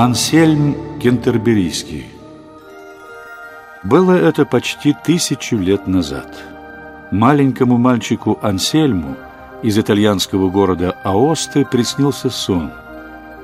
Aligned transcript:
Ансельм 0.00 0.76
Кентерберийский 1.00 2.06
Было 3.82 4.12
это 4.12 4.44
почти 4.46 4.94
тысячу 5.04 5.56
лет 5.56 5.88
назад. 5.88 6.28
Маленькому 7.10 7.78
мальчику 7.78 8.38
Ансельму 8.40 9.16
из 9.64 9.76
итальянского 9.76 10.50
города 10.50 10.94
Аосты 11.02 11.64
приснился 11.64 12.30
сон, 12.30 12.70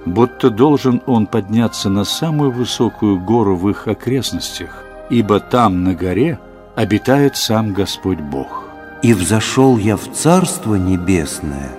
будто 0.07 0.49
должен 0.49 1.03
он 1.07 1.27
подняться 1.27 1.91
на 1.91 2.05
самую 2.05 2.53
высокую 2.53 3.19
гору 3.19 3.57
в 3.57 3.69
их 3.69 3.89
окрестностях, 3.89 4.85
ибо 5.11 5.41
там, 5.41 5.83
на 5.83 5.93
горе, 5.93 6.39
обитает 6.77 7.37
сам 7.37 7.73
Господь 7.73 8.21
Бог. 8.21 8.69
«И 9.03 9.13
взошел 9.13 9.77
я 9.77 9.97
в 9.97 10.13
Царство 10.13 10.77
Небесное, 10.77 11.73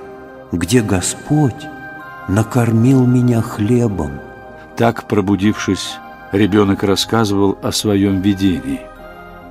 где 0.51 0.81
Господь 0.81 1.65
накормил 2.27 3.05
меня 3.05 3.41
хлебом». 3.41 4.24
Так, 4.77 5.07
пробудившись, 5.07 5.97
ребенок 6.33 6.83
рассказывал 6.83 7.57
о 7.61 7.71
своем 7.71 8.19
видении. 8.19 8.81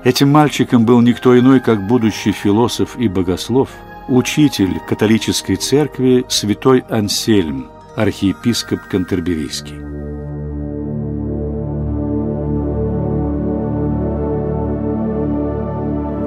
Этим 0.05 0.31
мальчиком 0.31 0.85
был 0.85 1.01
никто 1.01 1.39
иной, 1.39 1.61
как 1.61 1.87
будущий 1.87 2.33
философ 2.33 2.99
и 2.99 3.09
богослов, 3.09 3.71
учитель 4.07 4.81
католической 4.87 5.57
церкви 5.57 6.27
святой 6.29 6.85
Ансельм, 6.91 7.71
архиепископ 7.97 8.81
Кантерберийский. 8.91 9.77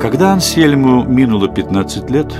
Когда 0.01 0.33
Ансельму 0.33 1.03
минуло 1.03 1.47
15 1.47 2.09
лет, 2.09 2.33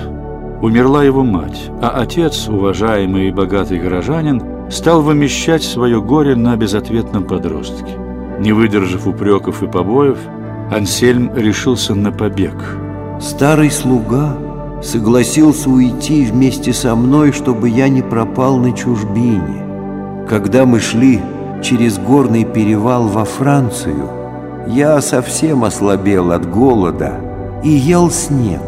умерла 0.64 1.04
его 1.04 1.24
мать, 1.24 1.70
а 1.84 1.90
отец, 2.02 2.48
уважаемый 2.48 3.28
и 3.28 3.32
богатый 3.32 3.80
горожанин, 3.80 4.57
стал 4.70 5.02
вымещать 5.02 5.64
свое 5.64 6.02
горе 6.02 6.36
на 6.36 6.56
безответном 6.56 7.24
подростке. 7.24 7.98
Не 8.40 8.54
выдержав 8.54 9.08
упреков 9.08 9.64
и 9.64 9.68
побоев, 9.68 10.20
Ансельм 10.72 11.32
решился 11.36 11.96
на 11.96 12.12
побег. 12.12 12.54
Старый 13.20 13.72
слуга 13.72 14.38
согласился 14.84 15.70
уйти 15.70 16.26
вместе 16.26 16.74
со 16.74 16.96
мной, 16.96 17.32
чтобы 17.32 17.70
я 17.70 17.90
не 17.90 18.02
пропал 18.02 18.58
на 18.58 18.74
чужбине. 18.74 19.64
Когда 20.28 20.66
мы 20.66 20.80
шли 20.80 21.22
через 21.64 21.98
горный 21.98 22.44
перевал 22.44 23.08
во 23.08 23.26
Францию, 23.26 24.10
я 24.68 25.02
совсем 25.02 25.64
ослабел 25.64 26.32
от 26.32 26.50
голода 26.50 27.14
и 27.64 27.70
ел 27.70 28.12
снег. 28.12 28.62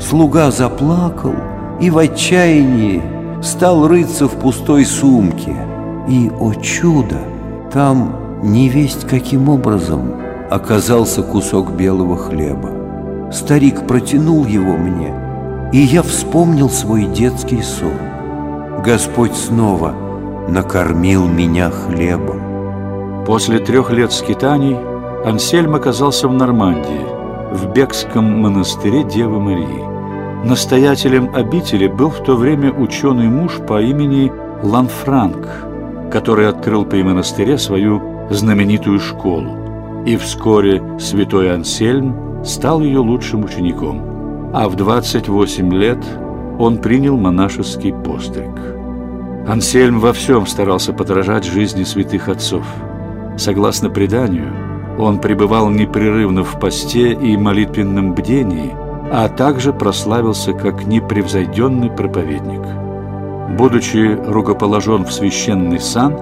Слуга 0.00 0.50
заплакал 0.50 1.34
и 1.80 1.90
в 1.90 1.98
отчаянии 1.98 3.02
стал 3.42 3.88
рыться 3.88 4.28
в 4.28 4.38
пустой 4.38 4.84
сумке. 4.84 5.56
И, 6.08 6.30
о 6.40 6.54
чудо, 6.54 7.18
там 7.72 8.40
невесть 8.42 9.06
каким 9.06 9.48
образом 9.48 10.14
оказался 10.50 11.22
кусок 11.22 11.72
белого 11.72 12.16
хлеба. 12.16 13.30
Старик 13.32 13.86
протянул 13.86 14.44
его 14.44 14.76
мне, 14.76 15.14
и 15.72 15.78
я 15.78 16.02
вспомнил 16.02 16.68
свой 16.68 17.04
детский 17.04 17.62
сон. 17.62 17.92
Господь 18.84 19.36
снова 19.36 19.94
накормил 20.48 21.28
меня 21.28 21.70
хлебом. 21.70 23.24
После 23.24 23.60
трех 23.60 23.90
лет 23.90 24.10
скитаний 24.12 24.76
Ансельм 25.24 25.74
оказался 25.74 26.26
в 26.26 26.32
Нормандии, 26.32 27.06
в 27.52 27.72
Бекском 27.72 28.40
монастыре 28.40 29.04
Девы 29.04 29.38
Марии. 29.38 29.99
Настоятелем 30.44 31.34
обители 31.34 31.86
был 31.86 32.08
в 32.08 32.22
то 32.22 32.34
время 32.34 32.72
ученый 32.72 33.28
муж 33.28 33.58
по 33.68 33.82
имени 33.82 34.32
Ланфранк, 34.62 35.46
который 36.10 36.48
открыл 36.48 36.86
при 36.86 37.02
монастыре 37.02 37.58
свою 37.58 38.02
знаменитую 38.30 39.00
школу. 39.00 40.02
И 40.06 40.16
вскоре 40.16 40.82
святой 40.98 41.52
Ансельм 41.54 42.42
стал 42.42 42.80
ее 42.80 43.00
лучшим 43.00 43.44
учеником. 43.44 44.50
А 44.54 44.66
в 44.70 44.76
28 44.76 45.74
лет 45.74 46.02
он 46.58 46.78
принял 46.78 47.18
монашеский 47.18 47.92
постриг. 47.92 48.56
Ансельм 49.46 50.00
во 50.00 50.14
всем 50.14 50.46
старался 50.46 50.94
подражать 50.94 51.44
жизни 51.44 51.84
святых 51.84 52.30
отцов. 52.30 52.64
Согласно 53.36 53.90
преданию, 53.90 54.50
он 54.98 55.18
пребывал 55.18 55.68
непрерывно 55.68 56.44
в 56.44 56.58
посте 56.58 57.12
и 57.12 57.36
молитвенном 57.36 58.14
бдении– 58.14 58.74
а 59.10 59.28
также 59.28 59.72
прославился 59.72 60.52
как 60.52 60.86
непревзойденный 60.86 61.90
проповедник. 61.90 62.62
Будучи 63.58 64.16
рукоположен 64.26 65.04
в 65.04 65.12
священный 65.12 65.80
сан, 65.80 66.16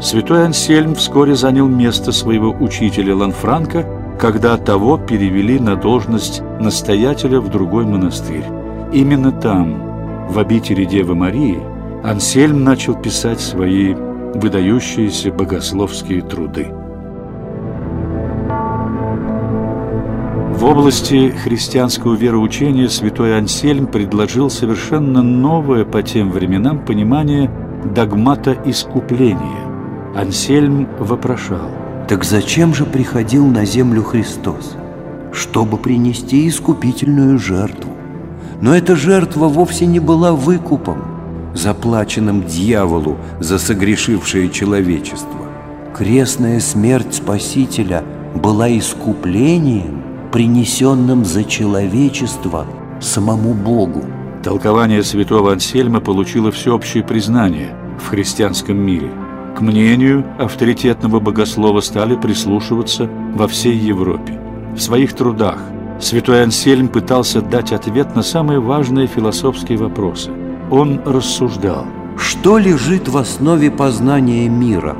святой 0.00 0.46
Ансельм 0.46 0.94
вскоре 0.94 1.34
занял 1.34 1.66
место 1.66 2.12
своего 2.12 2.50
учителя 2.50 3.16
Ланфранка, 3.16 3.84
когда 4.20 4.56
того 4.56 4.98
перевели 4.98 5.58
на 5.58 5.74
должность 5.74 6.42
настоятеля 6.60 7.40
в 7.40 7.48
другой 7.48 7.84
монастырь. 7.84 8.44
Именно 8.92 9.32
там, 9.32 10.28
в 10.28 10.38
обители 10.38 10.84
Девы 10.84 11.14
Марии, 11.16 11.60
Ансельм 12.04 12.62
начал 12.62 12.94
писать 12.94 13.40
свои 13.40 13.94
выдающиеся 13.94 15.32
богословские 15.32 16.22
труды. 16.22 16.68
В 20.58 20.64
области 20.64 21.28
христианского 21.28 22.16
вероучения 22.16 22.88
святой 22.88 23.38
Ансельм 23.38 23.86
предложил 23.86 24.50
совершенно 24.50 25.22
новое 25.22 25.84
по 25.84 26.02
тем 26.02 26.32
временам 26.32 26.84
понимание 26.84 27.48
догмата 27.94 28.58
искупления. 28.64 29.62
Ансельм 30.16 30.88
вопрошал. 30.98 31.70
Так 32.08 32.24
зачем 32.24 32.74
же 32.74 32.86
приходил 32.86 33.46
на 33.46 33.64
землю 33.64 34.02
Христос? 34.02 34.74
Чтобы 35.32 35.76
принести 35.76 36.48
искупительную 36.48 37.38
жертву. 37.38 37.92
Но 38.60 38.74
эта 38.74 38.96
жертва 38.96 39.46
вовсе 39.46 39.86
не 39.86 40.00
была 40.00 40.32
выкупом, 40.32 41.04
заплаченным 41.54 42.42
дьяволу 42.42 43.16
за 43.38 43.60
согрешившее 43.60 44.50
человечество. 44.50 45.46
Крестная 45.96 46.58
смерть 46.58 47.14
Спасителя 47.14 48.02
была 48.34 48.76
искуплением, 48.76 49.98
принесенным 50.32 51.24
за 51.24 51.44
человечество 51.44 52.66
самому 53.00 53.54
Богу. 53.54 54.04
Толкование 54.42 55.02
святого 55.02 55.52
Ансельма 55.52 56.00
получило 56.00 56.50
всеобщее 56.52 57.02
признание 57.02 57.74
в 57.98 58.08
христианском 58.08 58.76
мире. 58.76 59.10
К 59.56 59.60
мнению 59.60 60.24
авторитетного 60.38 61.18
богослова 61.18 61.80
стали 61.80 62.14
прислушиваться 62.14 63.10
во 63.34 63.48
всей 63.48 63.76
Европе. 63.76 64.40
В 64.76 64.80
своих 64.80 65.14
трудах 65.14 65.58
святой 66.00 66.44
Ансельм 66.44 66.88
пытался 66.88 67.42
дать 67.42 67.72
ответ 67.72 68.14
на 68.14 68.22
самые 68.22 68.60
важные 68.60 69.08
философские 69.08 69.78
вопросы. 69.78 70.30
Он 70.70 71.00
рассуждал. 71.04 71.86
Что 72.16 72.58
лежит 72.58 73.08
в 73.08 73.16
основе 73.16 73.70
познания 73.70 74.48
мира? 74.48 74.96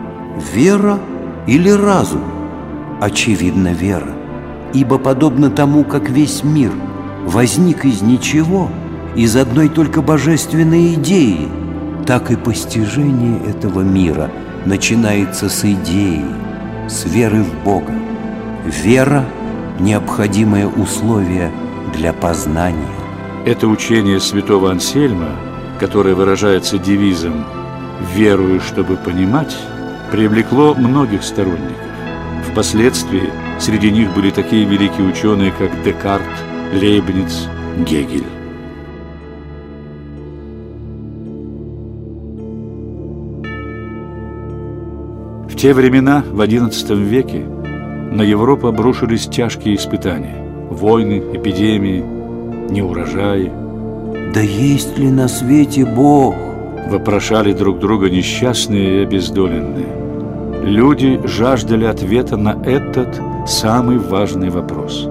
Вера 0.53 0.99
или 1.47 1.71
разум? 1.71 2.23
Очевидно, 3.01 3.73
вера. 3.73 4.18
Ибо 4.75 4.99
подобно 4.99 5.51
тому, 5.51 5.85
как 5.85 6.11
весь 6.11 6.45
мир 6.45 6.73
возник 7.25 7.85
из 7.85 8.03
ничего, 8.03 8.69
из 9.15 9.37
одной 9.37 9.69
только 9.69 10.03
божественной 10.03 10.95
идеи, 10.95 11.49
так 12.07 12.31
и 12.31 12.37
постижение 12.37 13.41
этого 13.49 13.81
мира 13.81 14.31
начинается 14.67 15.49
с 15.49 15.65
идеи, 15.65 16.25
с 16.89 17.05
веры 17.05 17.43
в 17.43 17.65
Бога. 17.65 17.93
Вера– 18.65 19.25
необходимое 19.81 20.67
условие 20.67 21.51
для 21.97 22.13
познания. 22.13 22.77
Это 23.47 23.67
учение 23.69 24.21
святого 24.21 24.71
Ансельма, 24.71 25.31
которое 25.81 26.15
выражается 26.15 26.79
девизом 26.79 27.45
«верую, 28.15 28.61
чтобы 28.61 28.97
понимать», 28.97 29.57
привлекло 30.11 30.75
многих 30.75 31.23
сторонников. 31.23 31.88
Впоследствии 32.51 33.31
среди 33.61 33.91
них 33.91 34.13
были 34.15 34.31
такие 34.31 34.65
великие 34.65 35.07
ученые, 35.07 35.53
как 35.53 35.71
Декарт, 35.85 36.25
Лейбниц, 36.73 37.47
Гегель. 37.87 38.25
В 45.49 45.57
те 45.57 45.75
времена, 45.75 46.25
в 46.31 46.41
XI 46.41 46.97
веке, 46.97 47.45
на 48.13 48.23
Европу 48.23 48.67
обрушились 48.69 49.27
тяжкие 49.27 49.77
испытания. 49.77 50.43
Войны, 50.71 51.23
эпидемии, 51.35 52.03
неурожаи. 52.71 53.53
«Да 54.35 54.41
есть 54.41 54.99
ли 54.99 55.11
на 55.11 55.29
свете 55.29 55.85
Бог?» 55.85 56.35
Вопрошали 56.89 57.53
друг 57.53 57.79
друга 57.79 58.09
несчастные 58.09 59.01
и 59.01 59.03
обездоленные. 59.05 60.08
Люди 60.63 61.21
жаждали 61.25 61.85
ответа 61.85 62.37
на 62.37 62.57
этот 62.65 63.21
самый 63.47 63.99
важный 63.99 64.51
вопрос. 64.51 65.09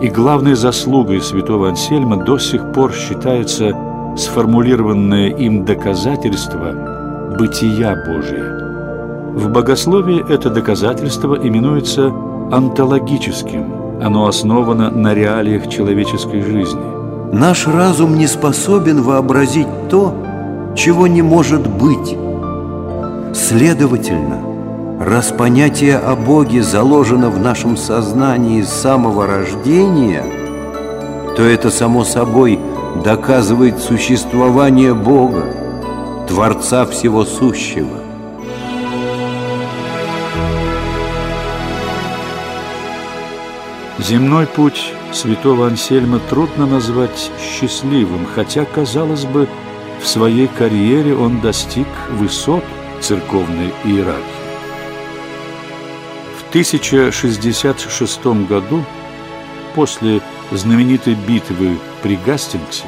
И 0.00 0.08
главной 0.08 0.54
заслугой 0.54 1.20
святого 1.20 1.68
Ансельма 1.68 2.16
до 2.24 2.38
сих 2.38 2.72
пор 2.72 2.92
считается 2.92 3.74
сформулированное 4.16 5.30
им 5.30 5.64
доказательство 5.64 7.34
бытия 7.38 7.96
Божия. 8.06 8.64
В 9.34 9.50
богословии 9.50 10.24
это 10.32 10.50
доказательство 10.50 11.34
именуется 11.34 12.12
онтологическим. 12.52 14.00
Оно 14.02 14.26
основано 14.26 14.90
на 14.90 15.14
реалиях 15.14 15.68
человеческой 15.68 16.42
жизни. 16.42 16.82
Наш 17.32 17.66
разум 17.66 18.16
не 18.16 18.28
способен 18.28 19.02
вообразить 19.02 19.66
то, 19.90 20.14
чего 20.76 21.06
не 21.06 21.22
может 21.22 21.66
быть. 21.66 22.16
Следовательно, 23.34 24.53
раз 25.04 25.32
понятие 25.32 25.98
о 25.98 26.16
Боге 26.16 26.62
заложено 26.62 27.28
в 27.28 27.38
нашем 27.38 27.76
сознании 27.76 28.62
с 28.62 28.70
самого 28.70 29.26
рождения, 29.26 30.24
то 31.36 31.42
это 31.42 31.70
само 31.70 32.04
собой 32.04 32.58
доказывает 33.04 33.80
существование 33.80 34.94
Бога, 34.94 36.24
Творца 36.26 36.86
всего 36.86 37.24
сущего. 37.24 38.00
Земной 43.98 44.46
путь 44.46 44.92
святого 45.12 45.66
Ансельма 45.66 46.18
трудно 46.30 46.66
назвать 46.66 47.30
счастливым, 47.38 48.26
хотя, 48.34 48.64
казалось 48.64 49.24
бы, 49.24 49.48
в 50.02 50.08
своей 50.08 50.48
карьере 50.48 51.14
он 51.14 51.40
достиг 51.40 51.86
высот 52.18 52.64
церковной 53.00 53.72
иерархии. 53.84 54.43
В 56.54 56.56
1066 56.56 58.26
году, 58.46 58.84
после 59.74 60.20
знаменитой 60.52 61.16
битвы 61.16 61.80
при 62.00 62.14
Гастингсе, 62.14 62.84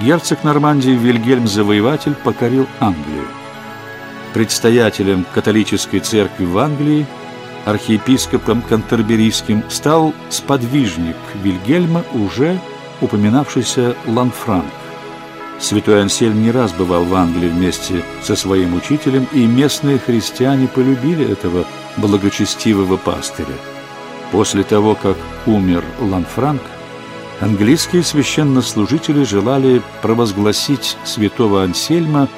герцог 0.00 0.44
Нормандии 0.44 0.92
Вильгельм 0.92 1.48
Завоеватель 1.48 2.14
покорил 2.14 2.68
Англию. 2.78 3.26
Предстоятелем 4.32 5.26
католической 5.34 5.98
церкви 5.98 6.44
в 6.44 6.56
Англии– 6.56 7.04
архиепископом 7.64 8.62
Кантерберийским 8.62 9.64
стал 9.68 10.14
сподвижник 10.28 11.16
Вильгельма, 11.42 12.04
уже 12.14 12.60
упоминавшийся 13.00 13.96
Ланфранк. 14.06 14.77
Святой 15.58 16.02
Ансельм 16.02 16.42
не 16.42 16.50
раз 16.50 16.72
бывал 16.72 17.04
в 17.04 17.14
Англии 17.14 17.48
вместе 17.48 18.04
со 18.22 18.36
своим 18.36 18.74
учителем, 18.74 19.26
и 19.32 19.44
местные 19.46 19.98
христиане 19.98 20.68
полюбили 20.68 21.30
этого 21.30 21.66
благочестивого 21.96 22.96
пастыря. 22.96 23.54
После 24.30 24.62
того, 24.62 24.94
как 24.94 25.16
умер 25.46 25.84
Ланфранк, 26.00 26.62
английские 27.40 28.02
священнослужители 28.02 29.24
желали 29.24 29.82
провозгласить 30.02 30.96
святого 31.04 31.64
Ансельма 31.64 32.28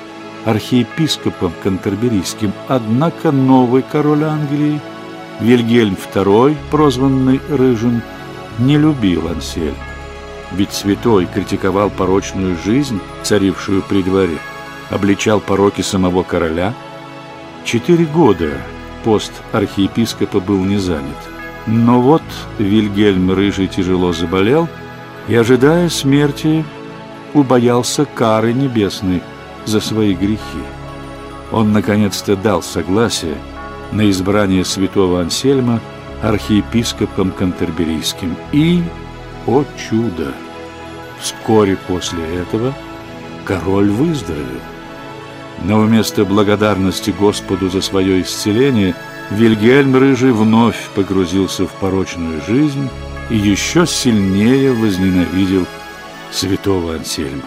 архиепископом 0.44 1.52
Кантерберийским, 1.62 2.52
однако 2.68 3.30
новый 3.32 3.82
король 3.82 4.24
Англии– 4.24 4.80
Вильгельм 5.40 5.96
II, 6.14 6.56
прозванный 6.70 7.40
Рыжим, 7.48 8.02
не 8.58 8.76
любил 8.76 9.26
Ансель, 9.28 9.74
ведь 10.52 10.72
святой 10.72 11.26
критиковал 11.26 11.90
порочную 11.90 12.56
жизнь, 12.64 13.00
царившую 13.22 13.82
при 13.82 14.02
дворе, 14.02 14.38
обличал 14.90 15.40
пороки 15.40 15.82
самого 15.82 16.22
короля. 16.22 16.74
Четыре 17.64 18.04
года 18.04 18.52
пост 19.04 19.32
архиепископа 19.52 20.40
был 20.40 20.64
не 20.64 20.78
занят. 20.78 21.16
Но 21.66 22.00
вот 22.00 22.22
Вильгельм 22.58 23.30
Рыжий 23.30 23.68
тяжело 23.68 24.12
заболел 24.12 24.68
и, 25.28 25.34
ожидая 25.34 25.88
смерти, 25.88 26.64
убоялся 27.34 28.04
кары 28.04 28.52
небесной 28.52 29.22
за 29.66 29.80
свои 29.80 30.14
грехи. 30.14 30.62
Он, 31.52 31.72
наконец-то, 31.72 32.36
дал 32.36 32.62
согласие– 32.62 33.36
на 33.92 34.08
избрание 34.10 34.64
святого 34.64 35.20
Ансельма 35.20 35.80
архиепископом 36.22 37.32
Кантерберийским. 37.32 38.36
И, 38.52 38.82
о 39.46 39.64
чудо, 39.76 40.32
вскоре 41.20 41.76
после 41.76 42.22
этого 42.36 42.74
король 43.44 43.90
выздоровел. 43.90 44.60
Но 45.64 45.80
вместо 45.80 46.24
благодарности 46.24 47.10
Господу 47.10 47.68
за 47.68 47.80
свое 47.82 48.22
исцеление 48.22 48.94
Вильгельм 49.30 49.94
Рыжий 49.96 50.32
вновь 50.32 50.88
погрузился 50.94 51.66
в 51.66 51.72
порочную 51.72 52.40
жизнь 52.46 52.88
и 53.28 53.36
еще 53.36 53.86
сильнее 53.86 54.72
возненавидел 54.72 55.66
святого 56.30 56.94
Ансельма. 56.94 57.42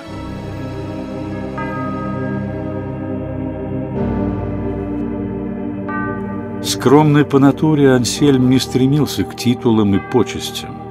Скромный 6.64 7.26
по 7.26 7.40
натуре 7.40 7.92
Ансельм 7.92 8.50
не 8.50 8.60
стремился 8.60 9.24
к 9.24 9.36
титулам 9.36 9.96
и 9.96 10.00
почестям. 10.12 10.83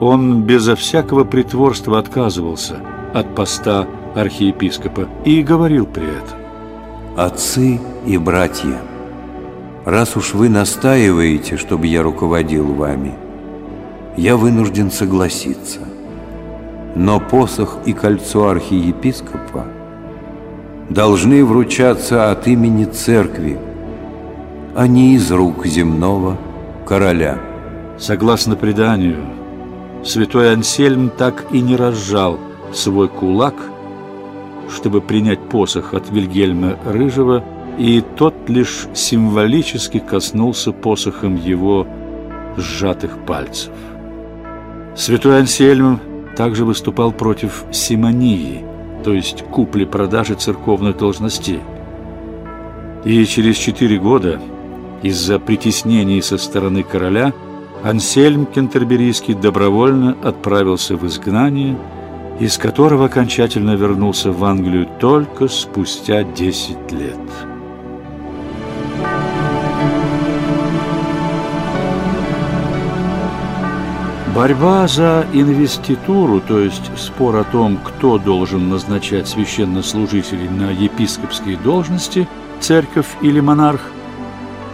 Он 0.00 0.42
безо 0.42 0.76
всякого 0.76 1.24
притворства 1.24 1.98
отказывался 1.98 2.76
от 3.12 3.34
поста 3.34 3.86
архиепископа 4.14 5.06
и 5.26 5.42
говорил 5.42 5.86
при 5.86 6.04
этом. 6.04 6.38
«Отцы 7.16 7.78
и 8.06 8.16
братья, 8.16 8.78
раз 9.84 10.16
уж 10.16 10.32
вы 10.32 10.48
настаиваете, 10.48 11.58
чтобы 11.58 11.86
я 11.86 12.02
руководил 12.02 12.72
вами, 12.72 13.14
я 14.16 14.38
вынужден 14.38 14.90
согласиться. 14.90 15.80
Но 16.94 17.20
посох 17.20 17.78
и 17.84 17.92
кольцо 17.92 18.48
архиепископа 18.48 19.66
должны 20.88 21.44
вручаться 21.44 22.30
от 22.30 22.48
имени 22.48 22.84
церкви, 22.84 23.58
а 24.74 24.86
не 24.86 25.14
из 25.14 25.30
рук 25.30 25.66
земного 25.66 26.38
короля. 26.86 27.38
Согласно 27.98 28.56
преданию, 28.56 29.18
святой 30.04 30.52
Ансельм 30.52 31.10
так 31.10 31.46
и 31.52 31.60
не 31.60 31.76
разжал 31.76 32.38
свой 32.72 33.08
кулак, 33.08 33.54
чтобы 34.70 35.00
принять 35.00 35.40
посох 35.40 35.94
от 35.94 36.10
Вильгельма 36.10 36.78
Рыжего, 36.84 37.44
и 37.78 38.02
тот 38.16 38.34
лишь 38.48 38.86
символически 38.94 39.98
коснулся 39.98 40.72
посохом 40.72 41.36
его 41.36 41.86
сжатых 42.56 43.18
пальцев. 43.26 43.72
Святой 44.96 45.40
Ансельм 45.40 46.00
также 46.36 46.64
выступал 46.64 47.12
против 47.12 47.64
симонии, 47.72 48.64
то 49.04 49.12
есть 49.12 49.44
купли-продажи 49.44 50.34
церковных 50.34 50.98
должностей. 50.98 51.60
И 53.04 53.24
через 53.24 53.56
четыре 53.56 53.98
года 53.98 54.40
из-за 55.02 55.38
притеснений 55.38 56.20
со 56.20 56.36
стороны 56.36 56.82
короля 56.82 57.32
Ансельм 57.82 58.46
Кентерберийский 58.46 59.34
добровольно 59.34 60.16
отправился 60.22 60.96
в 60.96 61.06
изгнание, 61.06 61.78
из 62.38 62.58
которого 62.58 63.06
окончательно 63.06 63.72
вернулся 63.72 64.32
в 64.32 64.44
Англию 64.44 64.86
только 64.98 65.48
спустя 65.48 66.22
10 66.22 66.92
лет. 66.92 67.18
Борьба 74.34 74.86
за 74.86 75.26
инвеституру, 75.32 76.40
то 76.40 76.58
есть 76.60 76.90
спор 76.96 77.36
о 77.36 77.44
том, 77.44 77.78
кто 77.82 78.18
должен 78.18 78.68
назначать 78.68 79.28
священнослужителей 79.28 80.48
на 80.48 80.70
епископские 80.70 81.56
должности, 81.56 82.28
церковь 82.60 83.08
или 83.22 83.40
монарх– 83.40 83.80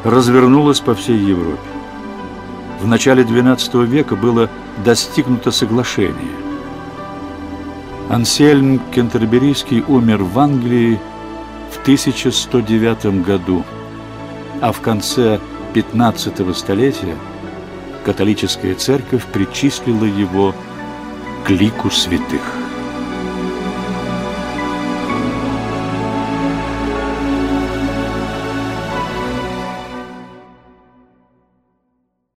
развернулась 0.07 0.81
по 0.81 0.95
всей 0.95 1.19
Европе. 1.19 1.76
В 2.81 2.87
начале 2.87 3.23
XII 3.23 3.87
века 3.87 4.17
было 4.17 4.51
достигнуто 4.85 5.51
соглашение. 5.51 6.37
Ансельм 8.09 8.81
Кентерберийский 8.95 9.83
умер 9.87 10.23
в 10.23 10.39
Англии 10.39 11.01
в 11.73 11.81
1109 11.83 13.25
году, 13.25 13.65
а 14.61 14.73
в 14.73 14.81
конце 14.81 15.41
15 15.75 16.57
столетия 16.57 17.17
католическая 18.05 18.75
церковь 18.75 19.25
причислила 19.27 20.05
его 20.05 20.55
к 21.45 21.51
лику 21.51 21.91
святых. 21.91 22.66